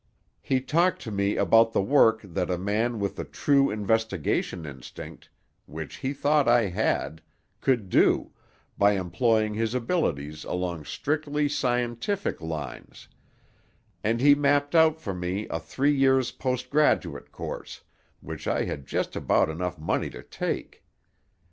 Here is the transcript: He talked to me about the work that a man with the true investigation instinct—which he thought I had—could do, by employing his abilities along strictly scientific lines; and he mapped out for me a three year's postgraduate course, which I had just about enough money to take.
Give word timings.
He 0.41 0.61
talked 0.61 0.99
to 1.03 1.11
me 1.11 1.35
about 1.35 1.73
the 1.73 1.81
work 1.83 2.21
that 2.23 2.49
a 2.49 2.57
man 2.57 2.97
with 2.99 3.17
the 3.17 3.23
true 3.23 3.69
investigation 3.69 4.65
instinct—which 4.65 5.95
he 5.97 6.11
thought 6.11 6.47
I 6.47 6.69
had—could 6.69 7.87
do, 7.87 8.31
by 8.79 8.93
employing 8.93 9.53
his 9.53 9.75
abilities 9.75 10.43
along 10.43 10.85
strictly 10.85 11.47
scientific 11.47 12.41
lines; 12.41 13.09
and 14.03 14.19
he 14.19 14.33
mapped 14.33 14.73
out 14.73 14.99
for 14.99 15.13
me 15.13 15.47
a 15.49 15.59
three 15.59 15.93
year's 15.95 16.31
postgraduate 16.31 17.31
course, 17.31 17.81
which 18.21 18.47
I 18.47 18.63
had 18.65 18.87
just 18.87 19.15
about 19.15 19.49
enough 19.51 19.77
money 19.77 20.09
to 20.09 20.23
take. 20.23 20.83